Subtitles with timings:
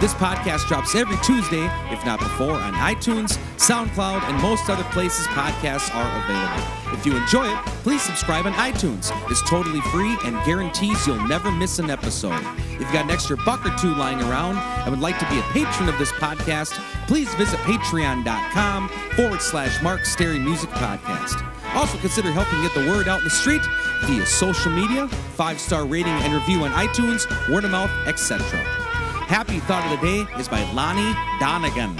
[0.00, 5.26] This podcast drops every Tuesday, if not before, on iTunes, SoundCloud, and most other places
[5.28, 6.92] podcasts are available.
[6.92, 9.10] If you enjoy it, please subscribe on iTunes.
[9.30, 12.42] It's totally free and guarantees you'll never miss an episode.
[12.72, 15.38] If you've got an extra buck or two lying around and would like to be
[15.38, 16.72] a patron of this podcast,
[17.06, 21.40] please visit patreon.com forward slash Mark Stary Music Podcast.
[21.74, 23.62] Also, consider helping get the word out in the street
[24.04, 28.83] via social media, five star rating and review on iTunes, word of mouth, etc.
[29.26, 31.98] Happy Thought of the Day is by Lonnie Donegan.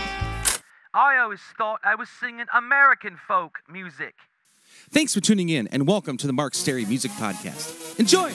[0.92, 4.14] I always thought I was singing American folk music.
[4.90, 7.98] Thanks for tuning in and welcome to the Mark Stary Music Podcast.
[7.98, 8.30] Enjoy!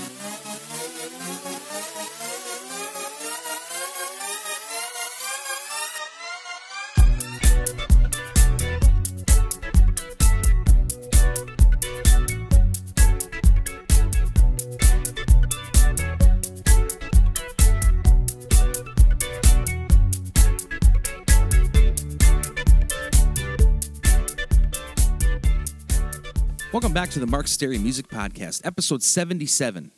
[26.79, 29.91] Welcome back to the Mark Stary Music Podcast, episode 77.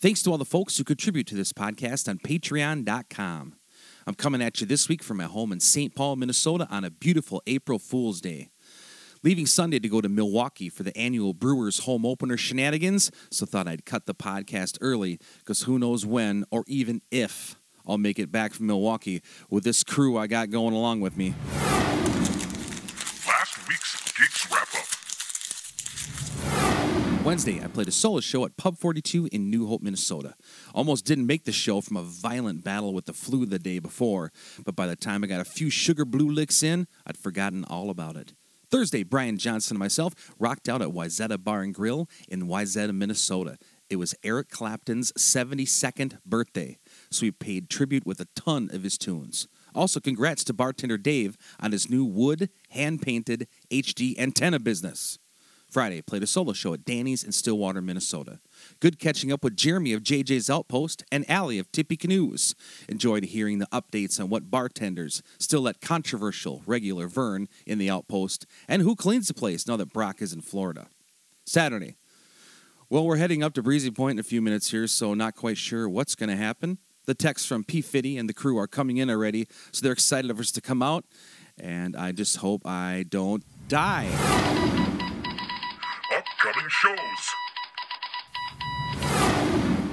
[0.00, 3.54] Thanks to all the folks who contribute to this podcast on patreon.com.
[4.04, 5.94] I'm coming at you this week from my home in St.
[5.94, 8.50] Paul, Minnesota on a beautiful April Fool's Day.
[9.22, 13.68] Leaving Sunday to go to Milwaukee for the annual Brewers home opener shenanigans, so thought
[13.68, 17.54] I'd cut the podcast early because who knows when or even if
[17.86, 21.36] I'll make it back from Milwaukee with this crew I got going along with me.
[23.24, 24.94] Last week's Geeks Wrap Up.
[27.24, 30.34] Wednesday, I played a solo show at Pub 42 in New Hope, Minnesota.
[30.74, 34.30] Almost didn't make the show from a violent battle with the flu the day before,
[34.62, 37.88] but by the time I got a few sugar blue licks in, I'd forgotten all
[37.88, 38.34] about it.
[38.70, 43.56] Thursday, Brian Johnson and myself rocked out at Wayzata Bar and Grill in Wayzata, Minnesota.
[43.88, 46.76] It was Eric Clapton's 72nd birthday,
[47.10, 49.48] so we paid tribute with a ton of his tunes.
[49.74, 55.18] Also, congrats to bartender Dave on his new wood, hand painted HD antenna business.
[55.74, 58.38] Friday, played a solo show at Danny's in Stillwater, Minnesota.
[58.78, 62.54] Good catching up with Jeremy of JJ's Outpost and Allie of Tippy Canoes.
[62.88, 68.46] Enjoyed hearing the updates on what bartenders still let controversial regular Vern in the Outpost
[68.68, 70.86] and who cleans the place now that Brock is in Florida.
[71.44, 71.96] Saturday.
[72.88, 75.58] Well, we're heading up to Breezy Point in a few minutes here, so not quite
[75.58, 76.78] sure what's going to happen.
[77.06, 77.82] The texts from P.
[77.82, 80.84] Fitty and the crew are coming in already, so they're excited for us to come
[80.84, 81.04] out,
[81.58, 84.83] and I just hope I don't die.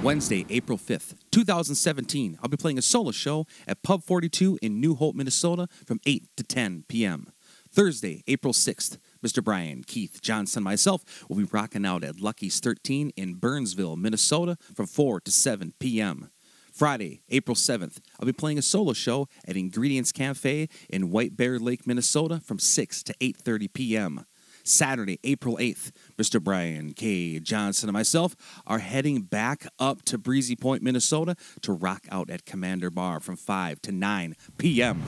[0.02, 4.96] Wednesday, April 5th, 2017, I'll be playing a solo show at Pub 42 in New
[4.96, 7.30] Hope, Minnesota from 8 to 10 p.m.
[7.70, 9.44] Thursday, April 6th, Mr.
[9.44, 14.86] Brian, Keith, Johnson, myself will be rocking out at Lucky's 13 in Burnsville, Minnesota from
[14.86, 16.30] 4 to 7 p.m.
[16.72, 21.60] Friday, April 7th, I'll be playing a solo show at Ingredients Cafe in White Bear
[21.60, 24.26] Lake, Minnesota from 6 to 8:30 p.m.
[24.64, 26.42] Saturday, April 8th, Mr.
[26.42, 27.38] Brian K.
[27.40, 28.36] Johnson and myself
[28.66, 33.36] are heading back up to Breezy Point, Minnesota to rock out at Commander Bar from
[33.36, 35.02] 5 to 9 p.m.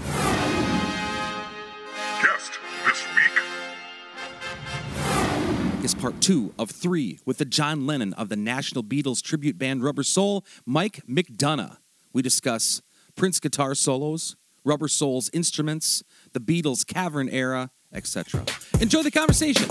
[2.22, 3.40] Guest this week.
[5.84, 9.82] is part two of three with the John Lennon of the National Beatles tribute band
[9.82, 11.76] Rubber Soul, Mike McDonough.
[12.12, 12.80] We discuss
[13.16, 16.02] Prince guitar solos, Rubber Soul's instruments,
[16.32, 18.44] the Beatles' cavern era, etc.
[18.80, 19.66] Enjoy the conversation.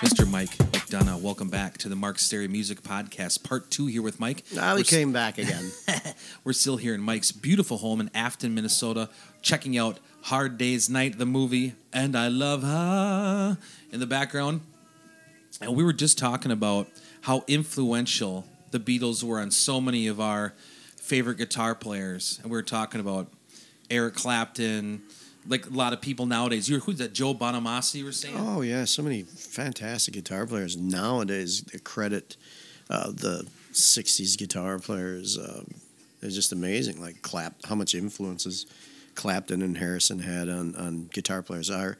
[0.00, 0.28] Mr.
[0.30, 4.44] Mike McDonough, welcome back to the Mark Stary Music Podcast, part two here with Mike.
[4.54, 5.70] Now s- came back again.
[6.44, 9.08] we're still here in Mike's beautiful home in Afton, Minnesota,
[9.42, 13.58] checking out Hard Day's Night, the movie, and I Love Her
[13.90, 14.60] in the background.
[15.60, 16.86] And we were just talking about
[17.22, 20.54] how influential the Beatles were on so many of our
[21.08, 22.38] favorite guitar players.
[22.42, 23.28] And we were talking about
[23.90, 25.02] Eric Clapton,
[25.46, 26.68] like a lot of people nowadays.
[26.68, 27.14] You who's that?
[27.14, 28.36] Joe Bonamassa, you were saying?
[28.38, 31.64] oh yeah, so many fantastic guitar players nowadays.
[31.82, 32.36] Credit
[32.90, 35.38] uh, the '60s guitar players.
[35.38, 35.74] Um,
[36.20, 37.00] it's just amazing.
[37.00, 38.66] Like Clap, how much influences
[39.14, 41.70] Clapton and Harrison had on on guitar players.
[41.70, 41.96] Our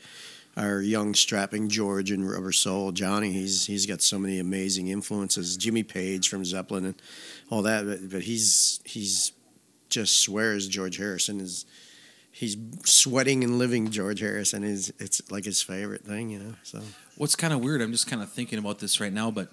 [0.59, 3.33] our young strapping George and Rubber Soul Johnny.
[3.33, 5.57] He's he's got so many amazing influences.
[5.57, 7.03] Jimmy Page from Zeppelin and
[7.51, 9.33] all that, but, but he's he's
[9.89, 11.65] just swears George Harrison is
[12.31, 16.55] he's sweating and living George Harrison is it's like his favorite thing, you know.
[16.65, 16.81] So
[17.19, 19.49] What's kind of weird, I'm just kind of thinking about this right now, but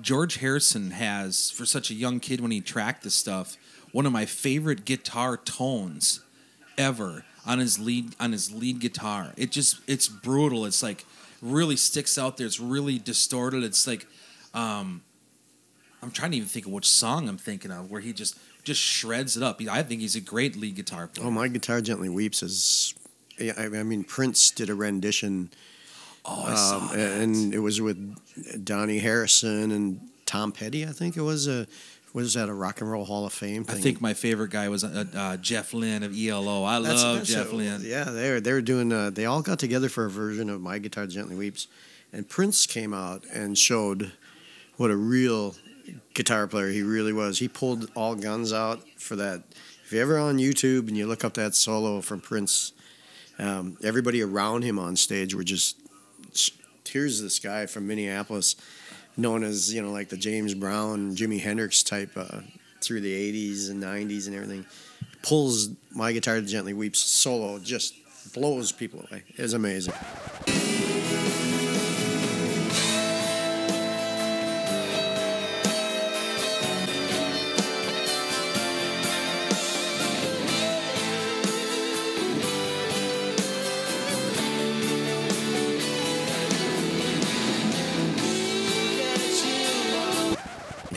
[0.00, 3.56] George Harrison has, for such a young kid when he tracked this stuff,
[3.90, 6.20] one of my favorite guitar tones
[6.76, 9.32] ever on his lead on his lead guitar.
[9.36, 10.66] It just it's brutal.
[10.66, 11.04] It's like
[11.42, 12.46] really sticks out there.
[12.46, 13.64] It's really distorted.
[13.64, 14.06] It's like
[14.54, 15.02] um
[16.02, 18.80] I'm trying to even think of which song I'm thinking of where he just just
[18.80, 19.60] shreds it up.
[19.68, 21.26] I think he's a great lead guitar player.
[21.26, 22.94] Oh, my guitar gently weeps is.
[23.38, 25.50] yeah, I, I mean, Prince did a rendition,
[26.26, 27.20] Oh, I saw um, that.
[27.22, 27.96] and it was with
[28.64, 30.84] Dhani Harrison and Tom Petty.
[30.84, 31.66] I think it was a
[32.14, 34.82] was that a Rock and Roll Hall of Fame I think my favorite guy was
[34.82, 36.64] uh, uh, Jeff Lynne of ELO.
[36.64, 37.82] I That's- love that's Jeff a- Lynne.
[37.84, 38.92] Yeah, they were they were doing.
[38.92, 41.66] Uh, they all got together for a version of My Guitar Gently Weeps,
[42.12, 44.12] and Prince came out and showed
[44.76, 45.54] what a real
[46.14, 47.38] guitar player he really was.
[47.38, 49.42] He pulled all guns out for that.
[49.84, 52.72] If you're ever on YouTube and you look up that solo from Prince,
[53.38, 55.76] um, everybody around him on stage were just
[56.86, 58.56] here's this guy from Minneapolis,
[59.18, 62.40] known as you know like the James Brown, Jimi Hendrix type uh,
[62.80, 64.64] through the '80s and '90s and everything.
[65.22, 67.94] Pulls my guitar gently weeps solo, just
[68.32, 69.24] blows people away.
[69.36, 69.94] It's amazing.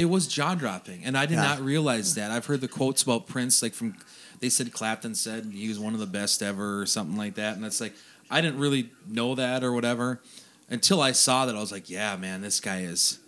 [0.01, 1.43] It was jaw dropping, and I did Yeah.
[1.43, 2.31] not realize that.
[2.31, 3.95] I've heard the quotes about Prince, like from
[4.39, 7.53] they said Clapton said he was one of the best ever, or something like that,
[7.55, 7.93] and that's like
[8.31, 10.19] I didn't really know that or whatever
[10.71, 11.55] until I saw that.
[11.55, 13.19] I was like, yeah, man, this guy is.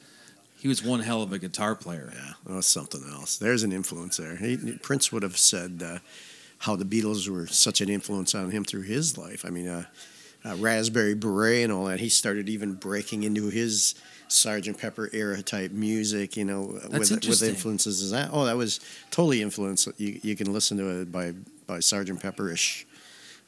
[0.57, 2.09] He was one hell of a guitar player.
[2.15, 3.37] Yeah, that was something else.
[3.37, 4.37] There's an influence there.
[4.37, 5.99] He, Prince would have said uh,
[6.59, 9.43] how the Beatles were such an influence on him through his life.
[9.45, 9.85] I mean, uh,
[10.45, 11.99] uh, Raspberry Beret and all that.
[11.99, 13.95] He started even breaking into his
[14.27, 16.35] Sergeant Pepper era type music.
[16.37, 18.29] You know, with with influences as that.
[18.33, 18.79] Oh, that was
[19.11, 19.87] totally influenced.
[19.97, 21.33] You you can listen to it by
[21.67, 22.85] by Sergeant Pepper ish.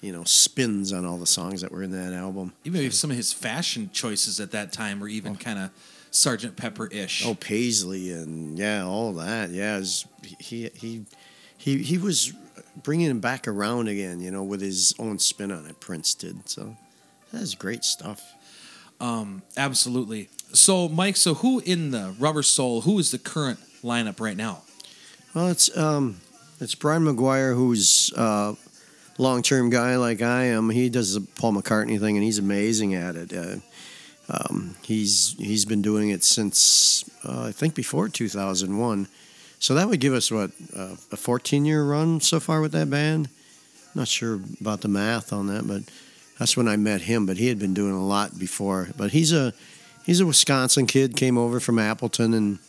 [0.01, 2.53] You know, spins on all the songs that were in that album.
[2.63, 5.71] Even if some of his fashion choices at that time were even kind of
[6.11, 7.25] Sergeant Pepper ish.
[7.25, 9.49] Oh, Paisley and yeah, all that.
[9.49, 10.05] Yeah, was-
[10.39, 11.05] he he
[11.57, 12.33] he he was
[12.83, 14.19] bringing him back around again.
[14.19, 15.79] You know, with his own spin on it.
[15.79, 16.77] Prince did so.
[17.35, 18.33] That's great stuff.
[18.99, 20.29] Um, absolutely.
[20.53, 22.81] So, Mike, so who in the Rubber Soul?
[22.81, 24.61] Who is the current lineup right now?
[25.33, 26.21] Well, it's um,
[26.61, 28.55] it's Brian McGuire who's uh,
[29.17, 30.69] long term guy like I am.
[30.69, 33.33] He does the Paul McCartney thing, and he's amazing at it.
[33.33, 33.57] Uh,
[34.29, 39.07] um, he's he's been doing it since uh, I think before 2001.
[39.59, 42.89] So that would give us what uh, a 14 year run so far with that
[42.89, 43.29] band.
[43.93, 45.83] Not sure about the math on that, but
[46.39, 47.25] that's when I met him.
[47.25, 48.89] But he had been doing a lot before.
[48.97, 49.53] But he's a
[50.05, 51.15] he's a Wisconsin kid.
[51.15, 52.59] Came over from Appleton and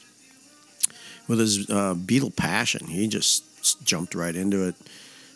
[1.28, 3.44] with his uh, Beatle passion, he just
[3.84, 4.74] jumped right into it.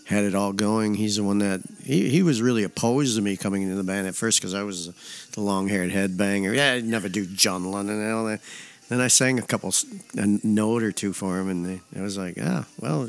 [0.04, 0.94] Had it all going.
[0.94, 4.08] He's the one that he, he was really opposed to me coming into the band
[4.08, 4.88] at first because I was
[5.32, 6.54] the long haired headbanger.
[6.54, 8.40] Yeah, I'd never do John Lennon and all that.
[8.88, 9.72] Then I sang a couple
[10.16, 13.08] a note or two for him, and I was like, ah, well,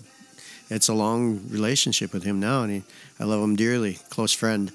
[0.69, 2.83] it's a long relationship with him now, and he,
[3.19, 3.97] I love him dearly.
[4.11, 4.71] Close friend.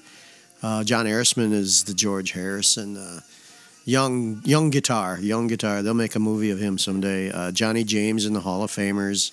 [0.63, 2.97] Uh, John Arisman is the George Harrison.
[2.97, 3.19] Uh,
[3.85, 5.81] young young guitar, young guitar.
[5.81, 7.31] They'll make a movie of him someday.
[7.31, 9.31] Uh, Johnny James in the Hall of Famers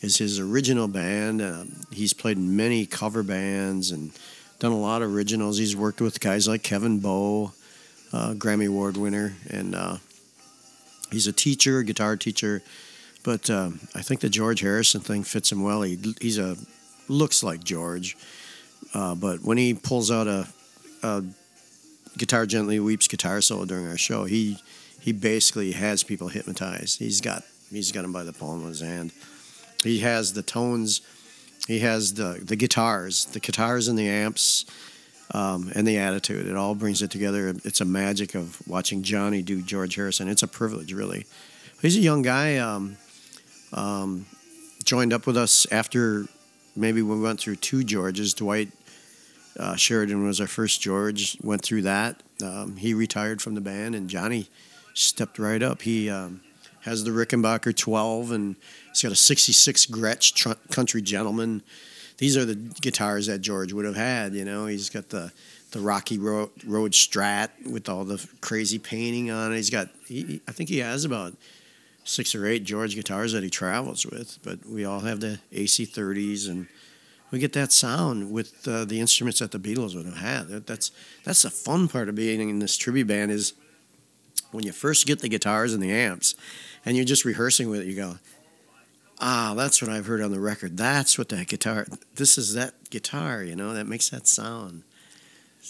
[0.00, 1.42] is his original band.
[1.42, 4.12] Uh, he's played in many cover bands and
[4.60, 5.58] done a lot of originals.
[5.58, 7.52] He's worked with guys like Kevin Bowe,
[8.12, 9.96] uh, Grammy Award winner, and uh,
[11.10, 12.62] he's a teacher, guitar teacher.
[13.24, 15.82] But um, I think the George Harrison thing fits him well.
[15.82, 16.56] He he's a
[17.08, 18.16] looks like George,
[18.94, 20.46] uh, but when he pulls out a,
[21.02, 21.24] a
[22.16, 24.58] guitar gently weeps guitar solo during our show, he
[25.00, 26.98] he basically has people hypnotized.
[26.98, 29.12] He's got he's got them by the palm of his hand.
[29.82, 31.00] He has the tones,
[31.66, 34.64] he has the the guitars, the guitars and the amps,
[35.32, 36.46] um, and the attitude.
[36.46, 37.54] It all brings it together.
[37.64, 40.28] It's a magic of watching Johnny do George Harrison.
[40.28, 41.26] It's a privilege, really.
[41.80, 42.58] He's a young guy.
[42.58, 42.96] Um,
[43.72, 44.26] um,
[44.84, 46.26] joined up with us after
[46.76, 48.34] maybe we went through two Georges.
[48.34, 48.70] Dwight
[49.58, 51.36] uh, Sheridan was our first George.
[51.42, 52.22] Went through that.
[52.42, 54.48] Um, he retired from the band, and Johnny
[54.94, 55.82] stepped right up.
[55.82, 56.40] He um,
[56.80, 58.56] has the Rickenbacker 12, and
[58.88, 61.62] he's got a 66 Gretsch tr- Country Gentleman.
[62.18, 64.34] These are the guitars that George would have had.
[64.34, 65.32] You know, he's got the
[65.72, 69.56] the Rocky Road, Road Strat with all the crazy painting on it.
[69.56, 71.34] He's got, he, I think he has about
[72.04, 76.48] six or eight George guitars that he travels with, but we all have the AC30s
[76.48, 76.68] and
[77.32, 80.48] we get that sound with uh, the instruments that the Beatles would have had.
[80.48, 80.92] That, that's
[81.24, 83.54] that's the fun part of being in this tribute band is
[84.52, 86.34] when you first get the guitars and the amps,
[86.84, 87.86] and you're just rehearsing with it.
[87.86, 88.18] You go,
[89.18, 90.76] ah, that's what I've heard on the record.
[90.76, 91.86] That's what that guitar.
[92.14, 93.42] This is that guitar.
[93.42, 94.82] You know that makes that sound.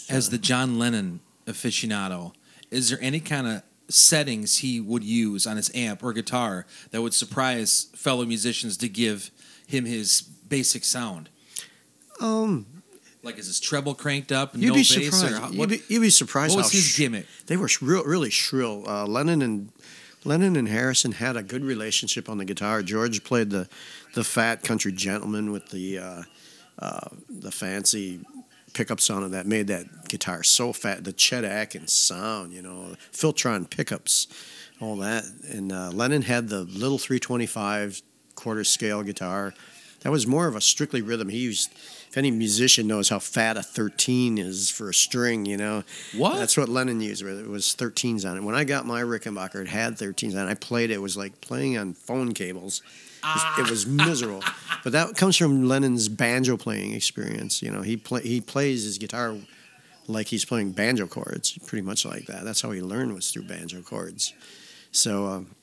[0.09, 2.33] As the John Lennon aficionado,
[2.71, 7.01] is there any kind of settings he would use on his amp or guitar that
[7.01, 9.31] would surprise fellow musicians to give
[9.65, 11.29] him his basic sound?
[12.19, 12.65] Um,
[13.23, 14.53] Like, is his treble cranked up?
[14.55, 15.23] you'd no be bass, surprised.
[15.23, 17.25] or how- you'd, be, you'd be surprised what was how his sh- gimmick?
[17.47, 18.83] They were real, really shrill.
[18.87, 19.69] Uh, Lennon and
[20.25, 22.81] Lennon and Harrison had a good relationship on the guitar.
[22.81, 23.67] George played the
[24.13, 26.23] the fat country gentleman with the uh,
[26.79, 28.19] uh, the fancy
[28.73, 31.03] pickups on it that made that guitar so fat.
[31.03, 34.27] The Chet Atkins sound, you know, Filtron pickups,
[34.81, 35.23] all that.
[35.49, 38.01] And uh, Lennon had the little 325
[38.35, 39.53] quarter scale guitar.
[40.01, 41.29] That was more of a strictly rhythm.
[41.29, 41.71] He used,
[42.13, 45.83] if any musician knows how fat a 13 is for a string, you know,
[46.15, 46.35] What?
[46.37, 47.23] that's what Lennon used.
[47.23, 47.39] It.
[47.39, 48.43] it was 13s on it.
[48.43, 50.51] When I got my Rickenbacker, it had 13s on it.
[50.51, 50.93] I played it.
[50.93, 52.83] It was like playing on phone cables.
[53.23, 54.43] It was, it was miserable.
[54.83, 57.63] But that comes from Lennon's banjo playing experience.
[57.63, 59.35] You know, he play, he plays his guitar
[60.07, 62.43] like he's playing banjo chords, pretty much like that.
[62.43, 64.35] That's how he learned was through banjo chords.
[64.91, 65.55] So um,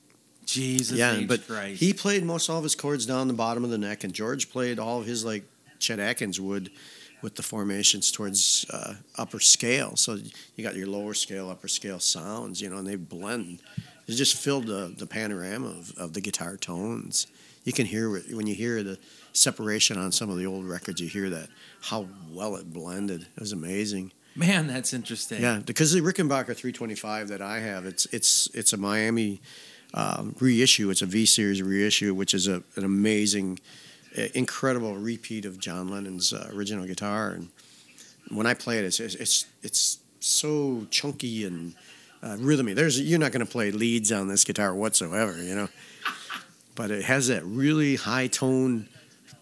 [0.47, 1.79] Jesus, yeah, but Christ.
[1.79, 4.51] he played most all of his chords down the bottom of the neck, and George
[4.51, 5.45] played all of his like
[5.81, 6.71] Chet Atkins would
[7.23, 9.97] with the formations towards uh, upper scale.
[9.97, 10.19] So
[10.57, 13.61] you got your lower scale, upper scale sounds, you know, and they blend.
[14.07, 17.27] It just filled the, the panorama of, of the guitar tones.
[17.65, 18.99] You can hear when you hear the
[19.33, 21.01] separation on some of the old records.
[21.01, 21.49] You hear that
[21.83, 23.23] how well it blended.
[23.23, 24.13] It was amazing.
[24.35, 25.43] Man, that's interesting.
[25.43, 29.41] Yeah, because the Rickenbacker 325 that I have, it's it's it's a Miami
[29.93, 30.89] um, reissue.
[30.91, 33.59] It's a V series reissue, which is a, an amazing,
[34.35, 37.31] incredible repeat of John Lennon's uh, original guitar.
[37.31, 37.49] And
[38.31, 41.75] when I play it, it's it's it's so chunky and
[42.23, 42.75] uh, rhythmy.
[42.75, 45.69] There's you're not going to play leads on this guitar whatsoever, you know.
[46.75, 48.89] But it has that really high tone.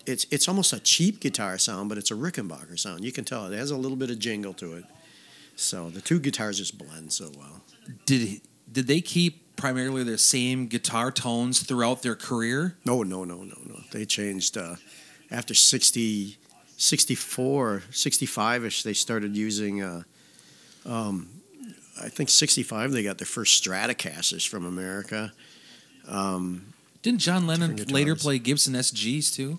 [0.07, 3.05] It's it's almost a cheap guitar sound, but it's a Rickenbacker sound.
[3.05, 4.85] You can tell it has a little bit of jingle to it.
[5.57, 7.63] So the two guitars just blend so well.
[8.07, 12.77] Did did they keep primarily the same guitar tones throughout their career?
[12.85, 13.81] No, no, no, no, no.
[13.93, 14.77] They changed uh,
[15.31, 16.37] after 60,
[16.77, 18.83] 64, 65-ish.
[18.83, 19.83] They started using.
[19.83, 20.03] Uh,
[20.87, 21.29] um,
[22.01, 25.33] I think 65 they got their first Stratocasters from America.
[26.07, 26.73] Um,
[27.03, 29.59] Didn't John Lennon later play Gibson SGs too?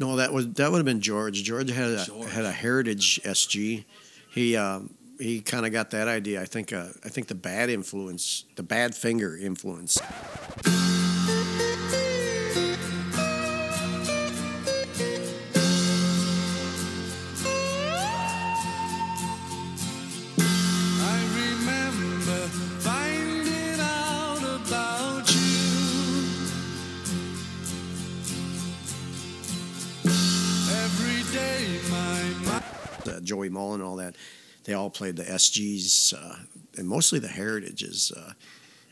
[0.00, 1.44] no, that was that would have been George.
[1.44, 2.30] George had a, George.
[2.32, 3.84] had a Heritage SG.
[4.32, 6.40] He um, he kind of got that idea.
[6.40, 9.98] I think uh, I think the bad influence, the Badfinger influence.
[21.02, 22.46] I remember
[22.80, 25.70] finding out about you.
[30.84, 32.64] Every day, my mind.
[33.08, 34.16] uh, Joey Molland and all that,
[34.64, 36.36] they all played the SGs uh,
[36.76, 38.12] and mostly the Heritages.
[38.16, 38.32] Uh,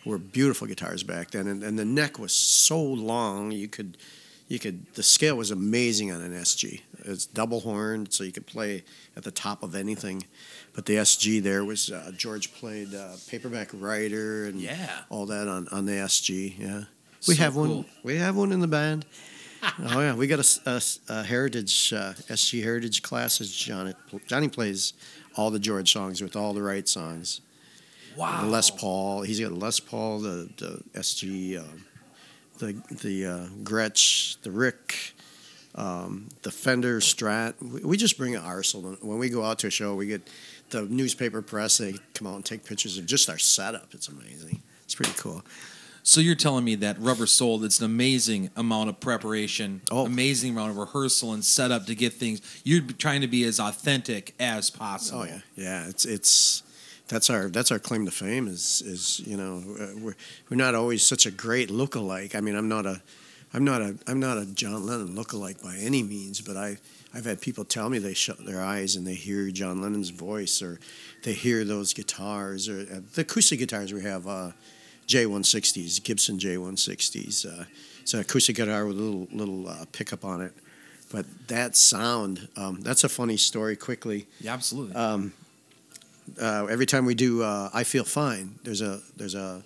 [0.07, 3.99] were beautiful guitars back then, and, and the neck was so long you could,
[4.47, 4.87] you could.
[4.95, 6.81] The scale was amazing on an SG.
[7.05, 8.85] It's double horned, so you could play
[9.17, 10.25] at the top of anything.
[10.73, 14.89] But the SG there was uh, George played uh, paperback writer and Yeah.
[15.11, 16.59] all that on, on the SG.
[16.59, 16.85] Yeah,
[17.27, 17.85] we So have one.
[18.03, 19.05] We have one in the band.
[19.91, 20.39] oh yeah, we got
[21.09, 23.53] a heritage uh, SG heritage classes.
[23.55, 23.93] Johnny
[24.27, 24.93] Johnny plays
[25.39, 27.41] all the George songs with all the right songs.
[28.17, 28.47] Wow.
[28.47, 31.63] Les Paul, he's got Les Paul, the the SG, uh,
[32.59, 35.15] the the uh, Gretsch, the Rick,
[35.77, 37.55] um, the Fender Strat.
[37.63, 39.95] We, we just bring an arsenal when we go out to a show.
[39.95, 40.29] We get
[40.71, 41.79] the newspaper press.
[41.79, 43.95] They come out and take pictures of just our setup.
[43.95, 44.61] It's amazing.
[44.83, 45.45] It's pretty cool.
[46.09, 50.07] So you're telling me that Rubber Soul, it's an amazing amount of preparation, Oh.
[50.07, 52.41] amazing amount of rehearsal and setup to get things.
[52.65, 55.21] You're trying to be as authentic as possible.
[55.21, 55.87] Oh yeah, yeah.
[55.87, 56.63] It's it's
[57.09, 60.17] that's our that's our claim to fame is is you know uh, we're
[60.49, 62.35] we're not always such a great lookalike.
[62.35, 63.03] I mean, I'm not a
[63.53, 66.79] I'm not a I'm not a John Lennon lookalike by any means, but I
[67.13, 70.63] I've had people tell me they shut their eyes and they hear John Lennon's voice
[70.63, 70.81] or
[71.25, 74.27] they hear those guitars or uh, the acoustic guitars we have.
[74.27, 74.53] Uh,
[75.09, 77.47] J160s, Gibson J160s.
[77.47, 77.65] Uh,
[78.03, 80.53] it's an acoustic guitar with a little little uh, pickup on it
[81.11, 83.77] but that sound, um, that's a funny story.
[83.77, 84.95] Quickly, Yeah, absolutely.
[86.41, 89.63] uh, every time we do uh, "I Feel Fine," there's a there's a,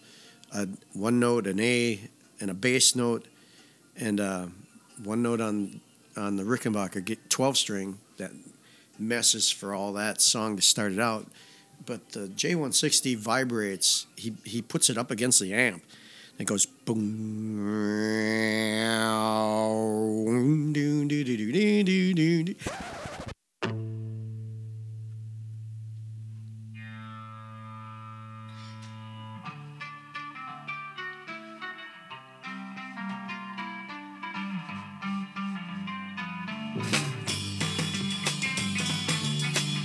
[0.54, 2.00] a one note, an A,
[2.40, 3.26] and a bass note,
[3.96, 4.46] and uh,
[5.02, 5.80] one note on
[6.16, 8.30] on the Rickenbacker get twelve string that
[8.98, 11.26] messes for all that song to start it out.
[11.84, 14.06] But the J160 vibrates.
[14.16, 15.82] He he puts it up against the amp.
[16.38, 17.12] And It goes boom.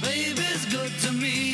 [0.02, 1.47] Baby's good to me,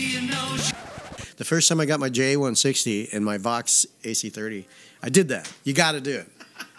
[1.38, 4.66] The first time I got my J160 and my Vox AC30,
[5.02, 5.52] I did that.
[5.64, 6.28] You got to do it.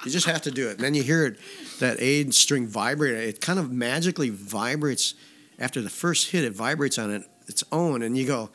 [0.04, 0.76] You just have to do it.
[0.76, 1.38] And then you hear it,
[1.80, 3.14] that A string vibrate.
[3.14, 5.14] It kind of magically vibrates
[5.58, 6.44] after the first hit.
[6.44, 8.50] It vibrates on it, its own, and you go,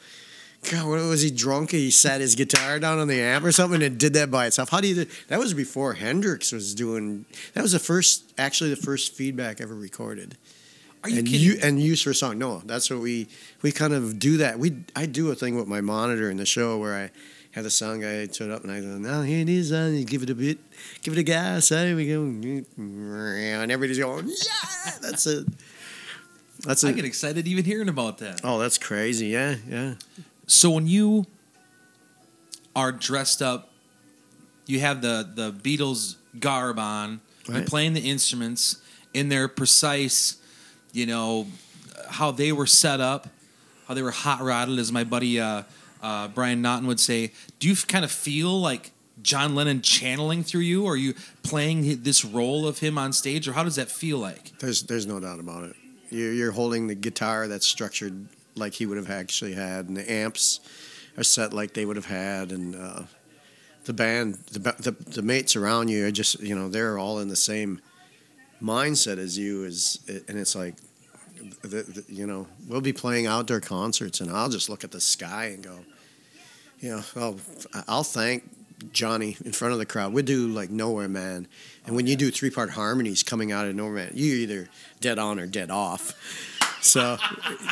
[0.69, 1.71] God, what was he drunk?
[1.71, 4.69] He sat his guitar down on the amp or something and did that by itself.
[4.69, 5.39] How do you do that?
[5.39, 7.25] Was before Hendrix was doing.
[7.53, 10.37] That was the first, actually, the first feedback ever recorded
[11.03, 11.41] Are you and kidding?
[11.41, 12.37] you and use for a song.
[12.37, 13.27] No, that's what we
[13.61, 14.59] we kind of do that.
[14.59, 17.11] We I do a thing with my monitor in the show where I
[17.51, 20.21] have the sound guy turn up and I go, now here it is, uh, give
[20.21, 20.59] it a bit,
[21.01, 22.65] give it a gas, there we go, and
[23.71, 25.47] everybody's going, yeah, that's it.
[26.59, 26.95] That's I it.
[26.95, 28.41] get excited even hearing about that.
[28.43, 29.27] Oh, that's crazy.
[29.27, 29.95] Yeah, yeah.
[30.45, 31.25] So when you
[32.75, 33.71] are dressed up,
[34.67, 38.77] you have the the Beatles garb on, you're playing the instruments
[39.13, 40.37] in their precise,
[40.93, 41.47] you know,
[42.09, 43.27] how they were set up,
[43.87, 45.63] how they were hot rodded, as my buddy uh,
[46.01, 47.31] uh, Brian Naughton would say.
[47.59, 48.91] Do you kind of feel like
[49.21, 50.85] John Lennon channeling through you?
[50.85, 54.17] Or are you playing this role of him on stage, or how does that feel
[54.17, 54.57] like?
[54.59, 55.75] There's there's no doubt about it.
[56.09, 60.11] You're, you're holding the guitar that's structured like he would have actually had, and the
[60.11, 60.59] amps
[61.17, 63.03] are set like they would have had, and uh,
[63.85, 67.27] the band, the, the the mates around you are just you know they're all in
[67.27, 67.81] the same
[68.61, 70.75] mindset as you, is, and it's like.
[71.61, 74.99] The, the, you know, we'll be playing outdoor concerts, and I'll just look at the
[74.99, 75.79] sky and go,
[76.81, 77.39] you know, I'll,
[77.87, 78.43] I'll thank
[78.91, 80.13] Johnny in front of the crowd.
[80.13, 81.47] We do like Nowhere Man,
[81.85, 84.69] and when you do three part harmonies coming out of Nowhere Man, you either
[84.99, 86.13] dead on or dead off.
[86.81, 87.17] So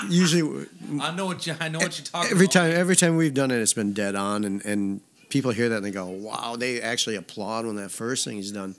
[0.10, 0.68] usually,
[1.02, 2.54] I know what you, I know what you're talking every about.
[2.54, 5.78] time every time we've done it, it's been dead on, and and people hear that
[5.78, 8.76] and they go, "Wow!" They actually applaud when that first thing is done.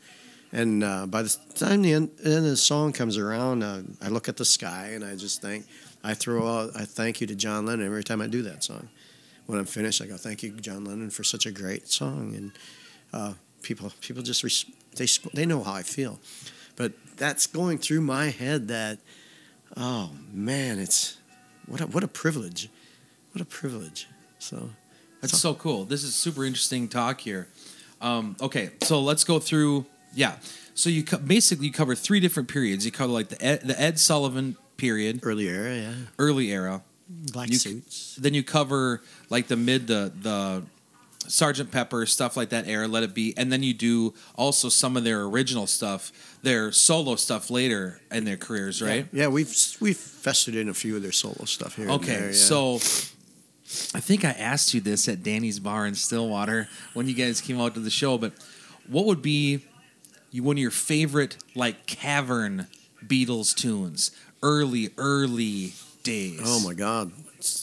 [0.53, 4.09] And uh, by the time the end, end of the song comes around, uh, I
[4.09, 5.67] look at the sky and I just think,
[6.03, 8.89] I throw out, I thank you to John Lennon every time I do that song.
[9.47, 12.35] When I'm finished, I go, thank you, John Lennon, for such a great song.
[12.35, 12.53] And
[13.13, 13.33] uh,
[13.63, 14.65] people, people just res-
[14.97, 16.19] they sp- they know how I feel,
[16.77, 18.69] but that's going through my head.
[18.69, 18.99] That,
[19.77, 21.19] oh man, it's
[21.67, 22.69] what a, what a privilege,
[23.33, 24.07] what a privilege.
[24.39, 24.71] So
[25.21, 25.85] That's so cool.
[25.85, 27.49] This is super interesting talk here.
[28.01, 29.87] Um, okay, so let's go through.
[30.15, 30.37] Yeah,
[30.75, 32.85] so you co- basically you cover three different periods.
[32.85, 36.83] You cover like the Ed, the Ed Sullivan period, early era, yeah, early era.
[37.09, 38.17] black You suits.
[38.17, 40.63] Then you cover like the mid the the
[41.29, 42.89] Sergeant Pepper stuff like that era.
[42.89, 46.11] Let it be, and then you do also some of their original stuff,
[46.43, 49.07] their solo stuff later in their careers, right?
[49.13, 51.85] Yeah, we've we've festered in a few of their solo stuff here.
[51.85, 52.33] and Okay, there, yeah.
[52.33, 52.77] so
[53.95, 57.61] I think I asked you this at Danny's Bar in Stillwater when you guys came
[57.61, 58.33] out to the show, but
[58.87, 59.61] what would be
[60.31, 62.67] you one of your favorite like cavern
[63.07, 64.11] Beatles tunes,
[64.43, 66.41] early early days?
[66.45, 67.13] oh my God,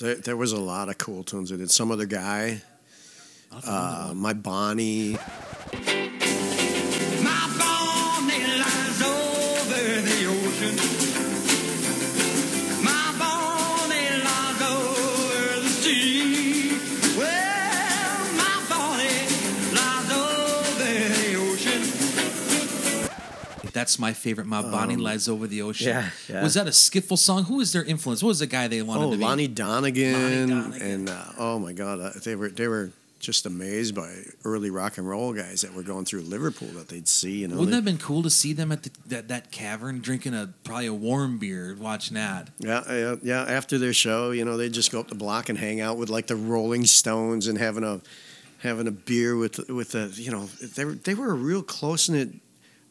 [0.01, 1.51] there, there was a lot of cool tunes.
[1.51, 2.61] I did some other guy,
[3.65, 5.17] uh, my Bonnie.
[23.85, 24.47] That's my favorite.
[24.47, 25.95] My Bonnie lies over the ocean.
[25.95, 26.41] Um, yeah, yeah.
[26.43, 27.43] Was that a skiffle song?
[27.43, 28.23] Who was their influence?
[28.23, 29.23] What was the guy they wanted Oh, to be?
[29.23, 30.81] Lonnie Donegan, Lonnie Donegan.
[30.81, 34.11] and uh, oh my God, uh, they were they were just amazed by
[34.43, 37.41] early rock and roll guys that were going through Liverpool that they'd see.
[37.41, 39.51] You know, Wouldn't that they- have been cool to see them at the, that, that
[39.51, 42.49] cavern drinking a probably a warm beer, watching that?
[42.59, 43.41] Yeah, yeah, yeah.
[43.47, 46.09] After their show, you know, they'd just go up the block and hang out with
[46.09, 48.01] like the Rolling Stones and having a
[48.59, 50.45] having a beer with with the you know
[50.75, 52.29] they were they were a real close knit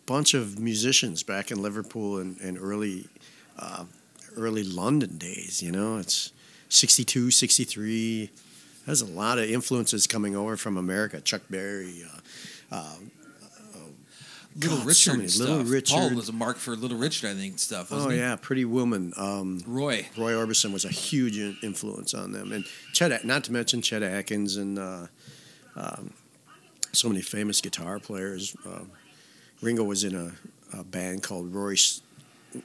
[0.07, 3.09] bunch of musicians back in Liverpool and, and early
[3.59, 3.85] uh,
[4.37, 5.63] early London days.
[5.63, 6.33] You know, it's
[6.69, 8.31] 62, 63.
[8.87, 11.21] There's a lot of influences coming over from America.
[11.21, 12.03] Chuck Berry.
[12.71, 12.97] Uh, uh,
[14.57, 15.53] Little God, Richard so many.
[15.57, 15.73] Little.
[15.73, 15.95] Richard.
[15.95, 17.89] Paul was a mark for Little Richard, I think, stuff.
[17.91, 18.19] Oh he?
[18.19, 19.13] yeah, Pretty Woman.
[19.17, 20.07] Um, Roy.
[20.17, 24.57] Roy Orbison was a huge influence on them, and Chet, not to mention Chet Atkins
[24.57, 25.07] and uh,
[25.75, 26.13] um,
[26.93, 28.57] so many famous guitar players.
[29.61, 30.33] Ringo was in a,
[30.79, 31.79] a band called Rory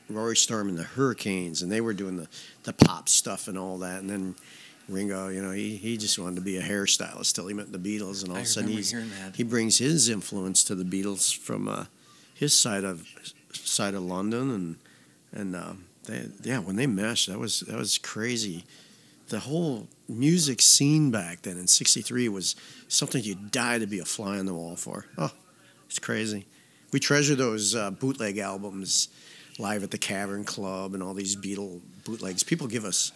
[0.10, 2.28] Rory Storm and the Hurricanes, and they were doing the,
[2.64, 4.02] the pop stuff and all that.
[4.02, 4.36] And then
[4.88, 7.80] Ringo, you know, he, he just wanted to be a hairstylist till he met the
[7.80, 8.94] Beatles, and all I of a sudden he's,
[9.36, 11.86] he brings his influence to the Beatles from uh,
[12.34, 13.08] his side of
[13.52, 14.76] side of London, and
[15.32, 18.66] and um, they, yeah, when they meshed, that was that was crazy.
[19.30, 22.56] The whole music scene back then in '63 was
[22.88, 25.06] something you'd die to be a fly on the wall for.
[25.18, 25.32] Oh,
[25.86, 26.48] it's crazy.
[26.92, 29.10] We treasure those uh, bootleg albums,
[29.58, 32.44] live at the Cavern Club, and all these Beatle bootlegs.
[32.44, 33.12] People give us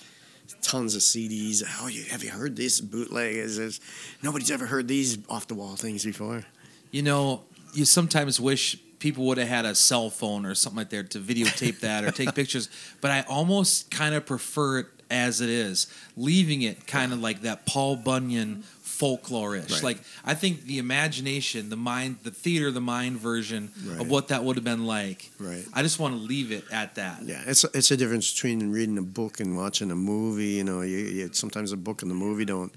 [0.61, 1.63] tons of CDs.
[1.81, 3.35] Oh, you have you heard this bootleg?
[3.35, 3.79] Is this,
[4.21, 6.45] nobody's ever heard these off the wall things before.
[6.91, 10.89] You know, you sometimes wish people would have had a cell phone or something like
[10.89, 12.69] that to videotape that or take pictures,
[13.01, 17.41] but I almost kind of prefer it as it is, leaving it kind of like
[17.41, 18.63] that Paul Bunyan
[19.03, 19.71] folklore-ish.
[19.71, 19.83] Right.
[19.83, 23.99] Like I think the imagination, the mind, the theater, the mind version Right.
[24.01, 25.31] of what that would have been like.
[25.39, 25.65] Right.
[25.73, 27.23] I just want to leave it at that.
[27.23, 30.53] Yeah, it's it's a difference between reading a book and watching a movie.
[30.59, 32.73] You know, you, you, sometimes the book and the movie don't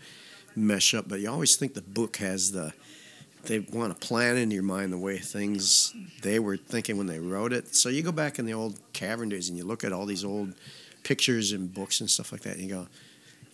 [0.57, 2.73] mesh up, but you always think the book has the.
[3.45, 7.21] They want to plan in your mind the way things they were thinking when they
[7.21, 7.77] wrote it.
[7.77, 10.25] So you go back in the old cavern days and you look at all these
[10.25, 10.49] old
[11.05, 12.89] pictures and books and stuff like that, and you go,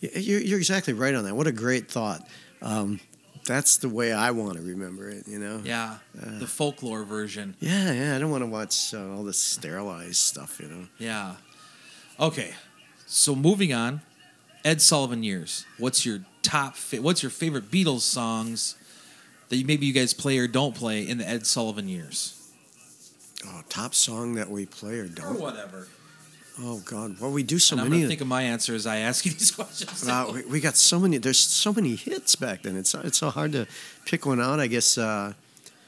[0.01, 1.35] "You're, you're exactly right on that.
[1.35, 2.27] What a great thought."
[2.63, 2.99] Um,
[3.45, 5.27] that's the way I want to remember it.
[5.27, 5.61] You know.
[5.63, 6.39] Yeah, Uh.
[6.39, 7.55] the folklore version.
[7.59, 8.15] Yeah, yeah.
[8.15, 10.59] I don't want to watch uh, all this sterilized stuff.
[10.61, 10.87] You know.
[10.97, 11.35] Yeah.
[12.19, 12.53] Okay.
[13.05, 14.01] So moving on,
[14.65, 15.65] Ed Sullivan years.
[15.77, 16.75] What's your top?
[16.75, 18.75] Fa- what's your favorite Beatles songs
[19.49, 22.39] that you, maybe you guys play or don't play in the Ed Sullivan years?
[23.45, 25.35] Oh, top song that we play or Or don't.
[25.35, 25.87] Or whatever.
[26.61, 28.97] Oh God, well we do so and I'm gonna think of my answer as I
[28.97, 30.05] ask you these questions.
[30.05, 31.17] Wow, we, we got so many.
[31.17, 32.77] There's so many hits back then.
[32.77, 33.65] It's it's so hard to
[34.05, 34.59] pick one out.
[34.59, 35.33] I guess uh,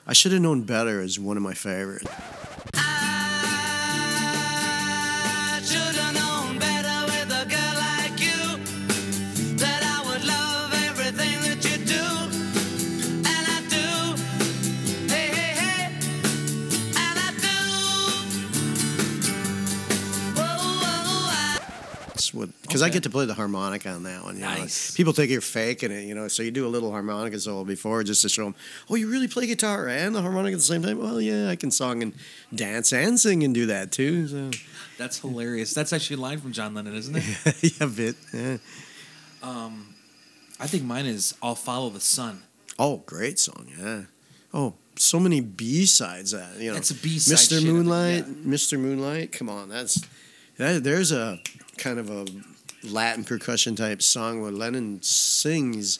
[0.07, 2.07] I should have known better is one of my favorites.
[22.61, 24.35] Because I get to play the harmonica on that one.
[24.35, 24.49] You know?
[24.49, 24.95] Nice.
[24.95, 26.27] People think you're faking it, you know.
[26.27, 28.55] So you do a little harmonica solo before just to show them,
[28.89, 30.99] oh, you really play guitar and the harmonica at the same time.
[30.99, 32.13] Well, yeah, I can song and
[32.53, 34.27] dance and sing and do that too.
[34.27, 34.51] So
[34.97, 35.73] That's hilarious.
[35.73, 37.23] That's actually a line from John Lennon, isn't it?
[37.79, 38.15] yeah, a bit.
[38.33, 38.57] Yeah.
[39.41, 39.93] Um,
[40.59, 42.43] I think mine is "I'll Follow the Sun."
[42.77, 43.67] Oh, great song.
[43.79, 44.03] Yeah.
[44.53, 46.31] Oh, so many B sides.
[46.31, 47.59] That you know, That's a B-side Mr.
[47.59, 48.25] shit, Moonlight.
[48.27, 48.33] yeah.
[48.45, 48.79] Mr.
[48.79, 49.31] Moonlight.
[49.31, 50.01] Come on, that's
[50.57, 51.39] that, there's a
[51.77, 52.25] kind of a
[52.83, 55.99] Latin percussion type song where Lennon sings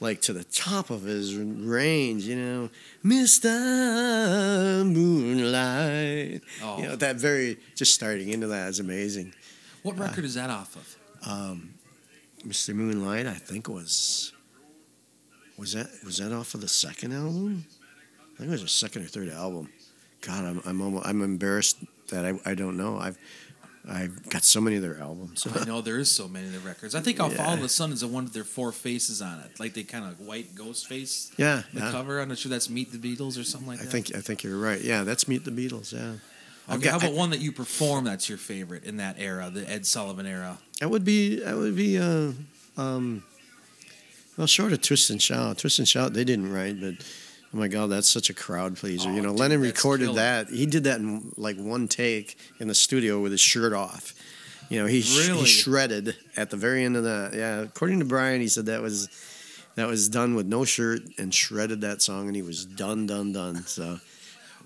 [0.00, 2.24] like to the top of his range.
[2.24, 2.70] You know,
[3.04, 4.84] Mr.
[4.86, 6.42] Moonlight.
[6.62, 9.34] Oh, You know, that very just starting into that is amazing.
[9.82, 10.96] what record is that off of?
[11.26, 11.74] Um,
[12.46, 12.74] Mr.
[12.74, 14.32] Moonlight, I think was
[15.56, 17.64] was that was that off of the second album?
[18.34, 19.68] I think it was the second or third album.
[20.20, 21.78] God, I'm I'm almost, I'm embarrassed
[22.10, 22.98] that I, I don't know.
[22.98, 23.18] I've
[23.90, 25.46] I've got so many of their albums.
[25.46, 26.94] I know there is so many of their records.
[26.94, 27.30] I think "I'll.
[27.30, 30.04] Follow the Sun" is the one with their four faces on it, like they kind
[30.04, 31.32] of white ghost face.
[31.38, 31.90] yeah, The yeah.
[31.90, 32.20] cover.
[32.20, 33.88] I'm not sure that's "Meet the Beatles" or something like I that.
[33.88, 34.80] I think I think you're right.
[34.80, 35.92] Yeah, that's Meet the Beatles.
[35.92, 36.14] Yeah,
[36.74, 39.68] Okay, how got- about one that you perform that's your favorite in that era, the
[39.70, 40.58] Ed Sullivan era?
[40.80, 42.32] That would be that would be uh,
[42.76, 43.22] um,
[44.36, 45.58] well, short of Twist and Shout.
[45.58, 46.94] Twist and Shout they didn't write, but
[47.52, 49.08] oh my God, that's such a crowd pleaser.
[49.08, 50.16] Oh, you know, dude, Lennon recorded killer.
[50.16, 50.48] that.
[50.48, 54.14] He did that in like one take in the studio with his shirt off.
[54.70, 57.32] You know, he, sh- he shredded at the very end of that.
[57.34, 59.08] Yeah, according to Brian, he said that was
[59.76, 63.32] that was done with no shirt and shredded that song, and he was done, done,
[63.32, 63.62] done.
[63.64, 63.98] So.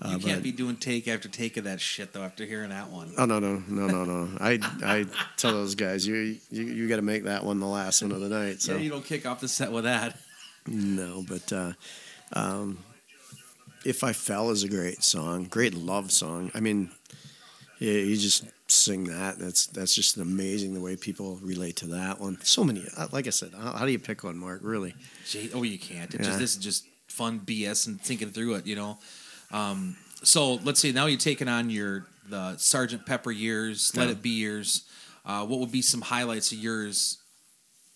[0.01, 2.23] uh, You can't but- be doing take after take of that shit though.
[2.23, 4.37] After hearing that one, Oh no no no no no!
[4.41, 5.05] I I
[5.37, 8.19] tell those guys you you, you got to make that one the last one of
[8.19, 8.59] the night.
[8.61, 10.17] So yeah, you don't kick off the set with that.
[10.67, 11.71] no, but uh,
[12.31, 12.79] um,
[13.85, 16.51] if I fell is a great song, great love song.
[16.53, 16.89] I mean,
[17.79, 19.37] yeah, you just sing that.
[19.39, 22.37] That's that's just amazing the way people relate to that one.
[22.43, 24.61] So many, uh, like I said, how, how do you pick one, Mark?
[24.63, 24.95] Really?
[25.27, 26.13] Gee, oh, you can't.
[26.13, 26.27] It Yeah.
[26.27, 28.99] just this is just fun BS and thinking through it, you know.
[29.51, 30.91] Um, so let's see.
[30.93, 34.11] Now you're taking on your the Sergeant Pepper years, Let Yeah.
[34.13, 34.83] It Be years.
[35.25, 37.17] Uh, what would be some highlights of yours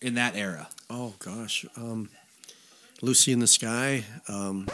[0.02, 0.68] in that era?
[0.90, 2.10] Oh gosh, um,
[3.02, 4.04] Lucy in the Sky.
[4.28, 4.68] Um,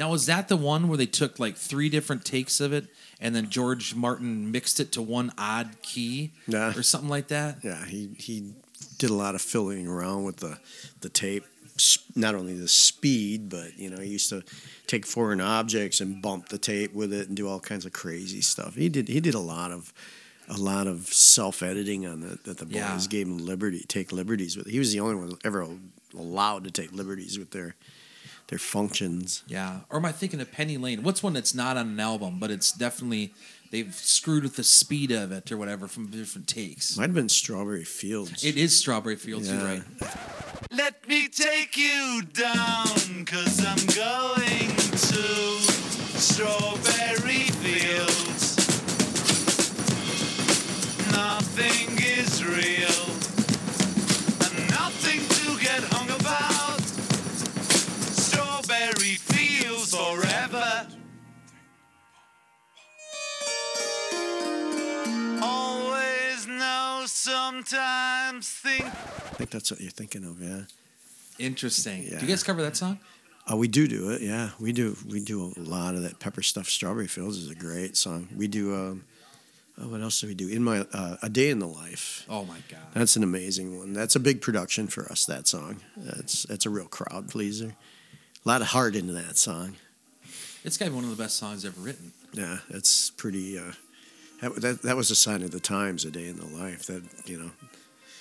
[0.00, 2.86] Now, was that the one where they took like three different takes of it,
[3.20, 6.70] and then George Martin mixed it to one odd key, Nah.
[6.74, 7.58] or something like that?
[7.62, 8.54] Yeah, he he
[8.96, 10.58] did a lot of fiddling around with the
[11.02, 11.44] the tape.
[12.16, 14.42] Not only the speed, but you know, he used to
[14.86, 18.40] take foreign objects and bump the tape with it and do all kinds of crazy
[18.40, 18.74] stuff.
[18.76, 19.92] He did he did a lot of
[20.48, 23.00] a lot of self editing on that that the boys Yeah.
[23.08, 24.66] gave him liberty take liberties with.
[24.66, 25.66] He was the only one ever
[26.18, 27.76] allowed to take liberties with their
[28.50, 29.42] their functions.
[29.46, 29.80] Yeah.
[29.88, 31.02] Or am I thinking of Penny Lane?
[31.02, 33.32] What's one that's not on an album, but it's definitely
[33.70, 36.96] they've screwed with the speed of it or whatever from different takes.
[36.96, 38.44] Might have been Strawberry Fields.
[38.44, 39.50] It is Strawberry Fields.
[39.50, 39.82] You're right.
[40.72, 45.60] Let me take you down, cause I'm going to
[46.18, 48.56] Strawberry Fields.
[51.12, 53.09] Nothing is real,
[69.40, 70.40] think that's what you're thinking of.
[70.42, 70.62] Yeah.
[71.38, 72.02] Interesting.
[72.02, 72.98] Do you guys cover that song?
[73.50, 74.50] Uh, we do do it, yeah.
[74.60, 74.96] We do.
[75.08, 76.18] We do a lot of that.
[76.20, 78.28] Pepper stuffed strawberry fields is a great song.
[78.36, 78.74] We do.
[78.74, 79.04] Um,
[79.80, 80.48] oh, what else do we do?
[80.48, 82.26] In my uh, a day in the life.
[82.28, 82.80] Oh my god.
[82.92, 83.94] That's an amazing one.
[83.94, 85.24] That's a big production for us.
[85.24, 85.80] That song.
[85.96, 87.74] That's that's a real crowd pleaser.
[88.44, 89.76] A lot of heart into that song.
[90.62, 92.12] It's got one of the best songs ever written.
[92.34, 93.58] Yeah, it's pretty.
[93.58, 93.72] Uh,
[94.42, 96.04] that, that that was a sign of the times.
[96.04, 96.84] A day in the life.
[96.86, 97.50] That you know,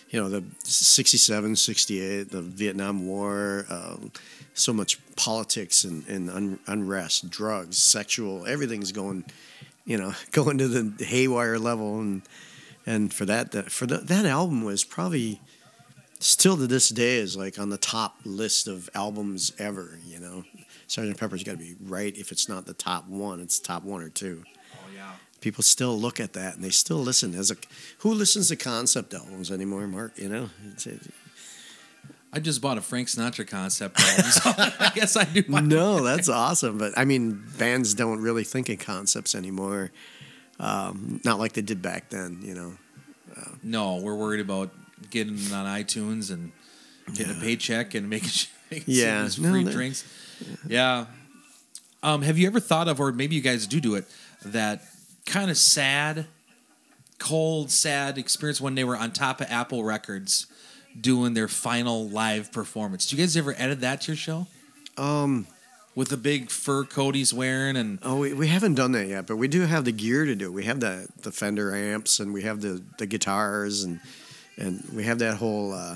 [0.09, 3.65] you know the 67, 68, the Vietnam War.
[3.69, 4.11] Um,
[4.53, 9.23] so much politics and, and un, unrest, drugs, sexual, everything's going,
[9.85, 12.21] you know, going to the haywire level, and
[12.85, 15.39] and for that, that for the, that album was probably
[16.19, 19.97] still to this day is like on the top list of albums ever.
[20.05, 20.43] You know,
[20.87, 24.01] Sergeant Pepper's got to be right if it's not the top one, it's top one
[24.01, 24.43] or two.
[25.39, 25.43] Yeah.
[25.43, 27.33] People still look at that and they still listen.
[27.35, 27.55] As a
[27.99, 30.17] who listens to concept albums anymore, Mark?
[30.17, 30.49] You know,
[32.31, 35.43] I just bought a Frank Sinatra concept album, so I guess I do.
[35.47, 36.77] No, that's awesome.
[36.77, 39.91] But I mean, bands don't really think in concepts anymore.
[40.59, 42.39] Um, not like they did back then.
[42.43, 42.73] You know.
[43.63, 44.69] No, we're worried about
[45.09, 46.51] getting on iTunes and
[47.13, 49.23] getting a paycheck and making, sure- making Yeah.
[49.23, 50.03] yeah, No, free drinks.
[50.67, 51.05] Yeah.
[52.03, 54.05] Um, have you ever thought of, or maybe you guys do do it,
[54.43, 54.83] that
[55.29, 56.25] kind of sad,
[57.17, 60.47] cold, sad experience when they were on top of Apple Records
[60.99, 63.07] doing their final live performance?
[63.07, 64.47] Do you guys ever edit that to your show
[64.97, 65.47] Um.
[65.95, 69.27] with the big fur coat he's wearing and Oh, we, we haven't done that yet,
[69.27, 70.45] but we do have the gear to do.
[70.47, 70.53] it.
[70.53, 73.99] We have the the Fender amps and we have the the guitars and
[74.57, 75.95] and we have that whole uh,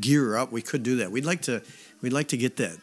[0.00, 0.52] gear up.
[0.52, 1.10] We could do that.
[1.10, 1.62] We'd like to
[2.00, 2.76] we'd like to get that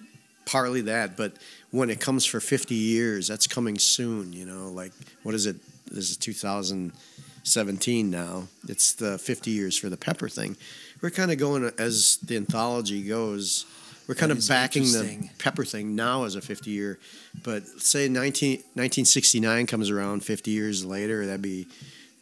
[0.46, 1.34] partly that, but
[1.72, 4.34] when it comes for 50 years, that's coming soon.
[4.34, 4.92] You know, like
[5.24, 5.58] what is it?
[5.92, 8.48] This is 2017 now.
[8.68, 10.56] It's the 50 years for the Pepper thing.
[11.02, 13.66] We're kind of going as the anthology goes.
[14.08, 15.30] We're kind That of backing the.
[15.38, 16.98] Pepper thing now as a 50 year,
[17.44, 21.68] but say 19, 1969 comes around 50 years later, that'd be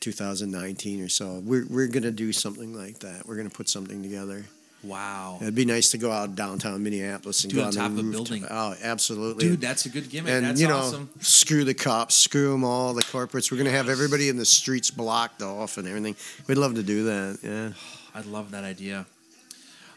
[0.02, 1.42] 2019 or so.
[1.46, 3.26] We're, we're going to do something like that.
[3.26, 4.44] We're going to put something together.
[4.88, 7.92] Wow, It'd be nice to go out downtown Minneapolis and it go on on, top
[7.92, 8.46] of a building.
[8.50, 9.48] Oh, absolutely.
[9.48, 10.32] dude, that's a good gimmick.
[10.32, 11.10] and that's you know, awesome.
[11.20, 13.52] screw the cops, screw them all, the corporates.
[13.52, 16.16] We're going to have everybody in the streets blocked off and everything.
[16.48, 17.40] We'd love to do that.
[17.44, 17.72] Yeah.
[18.16, 19.06] I love that idea.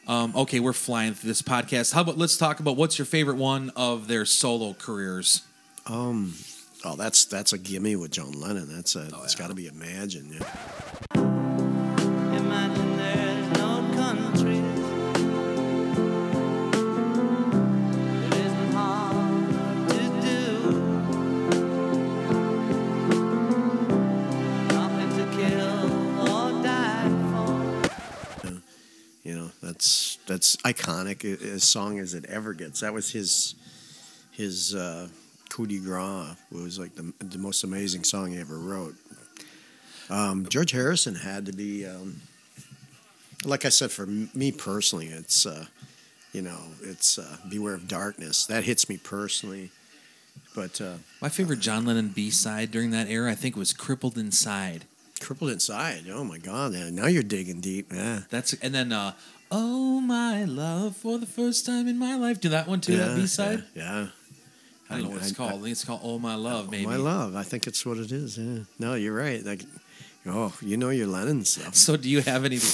[0.07, 1.94] Um, okay, we're flying through this podcast.
[1.94, 5.42] How about let's talk about what's your favorite one of their solo careers?
[5.87, 6.35] Um.
[6.85, 8.74] Oh, that's that's a gimme with John Lennon.
[8.74, 9.09] That's a.
[9.14, 9.40] Oh, it's yeah.
[9.40, 10.38] got to be Imagine.
[11.14, 11.39] Yeah.
[30.40, 32.81] That's iconic a- as song as it ever gets.
[32.81, 33.55] That was his
[34.31, 35.09] his uh,
[35.50, 36.35] coup de grace.
[36.50, 38.94] It was like the the most amazing song he ever wrote.
[40.09, 42.22] Um, George Harrison had to be, um,
[43.44, 45.66] like I said, for m- me personally, it's uh,
[46.33, 49.70] you know, it's uh, "Beware of Darkness." That hits me personally.
[50.55, 54.16] But uh, My favorite John Lennon B side during that era, I think, was "Crippled
[54.16, 54.87] Inside."
[55.20, 56.72] "Crippled Inside," oh my God!
[56.72, 57.92] Now you're digging deep.
[57.92, 59.12] Yeah, That's and then uh,
[59.51, 62.41] "Oh My Love" for the first time in my life.
[62.41, 62.97] Do that one too.
[62.97, 63.65] that B side.
[63.75, 63.83] Yeah.
[64.03, 64.07] yeah.
[64.89, 65.51] I don't know what it's I- called.
[65.51, 66.87] I, think it's called "Oh My Love." Oh, maybe.
[66.87, 67.37] My love.
[67.37, 68.39] I think it's what it is.
[68.39, 68.65] Yeah.
[68.79, 69.45] No, you're right.
[69.45, 69.63] Like,
[70.27, 71.75] oh, you know your Lennon stuff.
[71.85, 72.59] So, do you have any?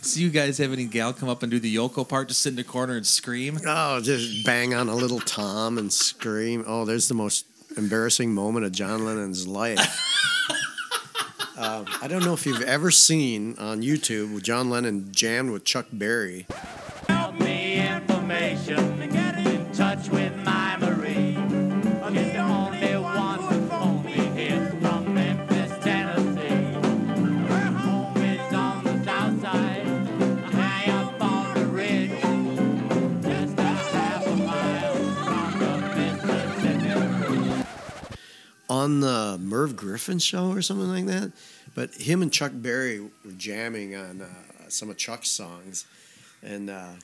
[0.00, 2.50] So you guys have any gal come up and do the Yoko part, just sit
[2.50, 3.58] in the corner and scream?
[3.66, 6.64] Oh, just bang on a little tom and scream.
[6.68, 7.44] Oh, there's the most
[7.76, 9.78] embarrassing moment of John Lennon's life.
[11.58, 15.86] um, I don't know if you've ever seen on YouTube John Lennon jammed with Chuck
[15.92, 16.46] Berry.
[17.08, 19.10] Help me information.
[19.10, 21.34] Get in touch with my Marie.
[22.14, 26.48] She's the only one who only hears from Memphis, Tennessee.
[27.48, 29.86] Her home is on the south side,
[30.52, 32.10] high up on the ridge.
[33.22, 34.94] Just a half a mile
[35.24, 37.66] from the Mississippi.
[38.70, 41.32] on the Merv Griffin show or something like that.
[41.78, 44.26] But him and Chuck Berry were jamming on uh,
[44.66, 45.86] some of Chuck's songs,
[46.42, 46.94] and uh,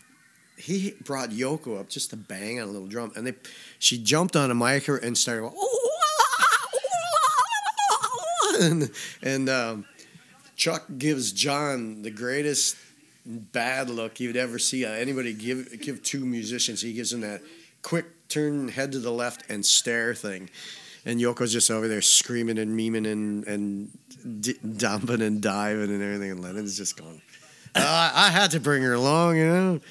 [0.56, 3.34] he brought Yoko up just to bang on a little drum, and they
[3.78, 5.48] she jumped on a mic and started
[8.60, 8.90] and
[9.22, 9.84] and um,
[10.56, 12.76] Chuck gives John the greatest
[13.24, 16.82] bad look you'd ever see uh, anybody give give two musicians.
[16.82, 17.42] He gives them that
[17.82, 20.50] quick turn head to the left and stare thing.
[21.06, 23.98] And Yoko's just over there screaming and memeing and, and
[24.40, 26.30] d- dumping and diving and everything.
[26.30, 27.20] And Lennon's just going,
[27.74, 29.80] "Uh, I had to bring her along, you know?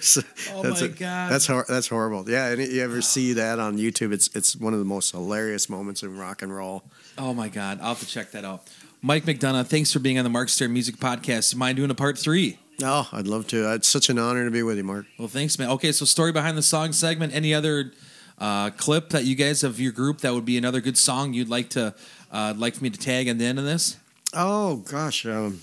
[0.00, 0.20] So
[0.52, 1.30] Oh that's my a- God.
[1.30, 2.28] That's, hor- that's horrible.
[2.28, 4.12] Yeah, and you ever see that on YouTube?
[4.12, 6.82] It's, it's one of the most hilarious moments in rock and roll.
[7.16, 8.68] Oh my God, I'll have to check that out.
[9.00, 11.54] Mike McDonough, thanks for being on the Mark Stary Music Podcast.
[11.54, 12.58] Mind doing a part three?
[12.82, 13.72] Oh, I'd love to.
[13.74, 15.06] It's such an honor to be with you, Mark.
[15.18, 15.68] Well, thanks, man.
[15.70, 17.32] Okay, so story behind the song segment.
[17.32, 17.92] Any other
[18.38, 21.48] uh, clip that you guys of your group that would be another good song you'd
[21.48, 21.94] like to
[22.32, 23.96] uh, like for me to tag at the end of this?
[24.32, 25.24] Oh gosh.
[25.26, 25.60] Um,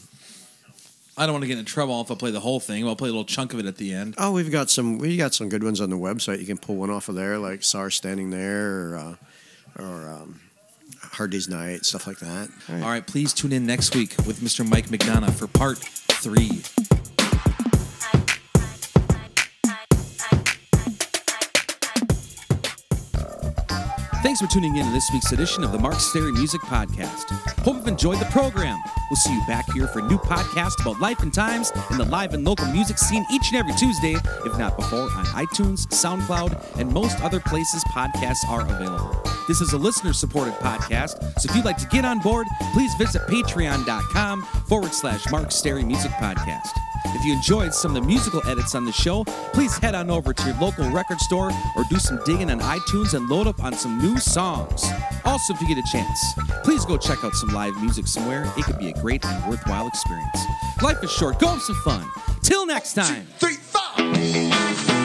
[1.18, 2.88] I don't want to get in trouble if I play the whole thing.
[2.88, 4.16] I'll play a little chunk of it at the end.
[4.18, 4.98] oh, we've got some.
[4.98, 6.40] We got some good ones on the website.
[6.40, 10.40] You can pull one off of there, like "Sar Standing There" or, uh, or um,
[11.02, 12.50] "Hard Day's Night," stuff like that.
[12.70, 12.84] All right.
[12.84, 14.68] All right, please tune in next week with Mr.
[14.68, 16.64] Mike McDonough for part three.
[24.22, 27.32] Thanks for tuning in to this week's edition of the Mark Stary Music Podcast.
[27.64, 28.80] Hope you've enjoyed the program.
[29.10, 32.06] We'll see you back here for a new podcast about life and times in the
[32.06, 34.14] live and local music scene each and every Tuesday,
[34.46, 39.20] if not before, on iTunes, SoundCloud, and most other places podcasts are available.
[39.48, 42.94] This is a listener supported podcast, so if you'd like to get on board, please
[42.96, 46.70] visit patreon.com forward slash Mark Stary Music Podcast.
[47.14, 50.34] If you enjoyed some of the musical edits on the show, please head on over
[50.34, 53.74] to your local record store or do some digging on iTunes and load up on
[53.74, 54.86] some new songs.
[55.26, 58.52] Also, if you get a chance, please go check out some live music somewhere.
[58.58, 60.40] It could be a great and worthwhile experience.
[60.82, 62.06] Life is short, go have some fun.
[62.42, 63.28] Till next time.
[63.38, 65.01] Three, four.